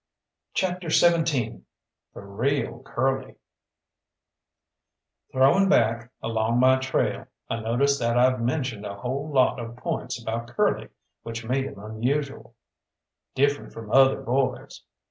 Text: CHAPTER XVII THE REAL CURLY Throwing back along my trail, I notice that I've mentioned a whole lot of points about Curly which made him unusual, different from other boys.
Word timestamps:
CHAPTER 0.55 0.89
XVII 0.89 1.61
THE 2.15 2.21
REAL 2.21 2.81
CURLY 2.81 3.35
Throwing 5.31 5.69
back 5.69 6.09
along 6.23 6.59
my 6.59 6.77
trail, 6.79 7.27
I 7.51 7.59
notice 7.59 7.99
that 7.99 8.17
I've 8.17 8.41
mentioned 8.41 8.83
a 8.83 8.95
whole 8.97 9.29
lot 9.31 9.59
of 9.59 9.75
points 9.77 10.19
about 10.19 10.47
Curly 10.47 10.87
which 11.21 11.45
made 11.45 11.65
him 11.65 11.77
unusual, 11.77 12.55
different 13.35 13.73
from 13.73 13.91
other 13.91 14.23
boys. 14.23 14.81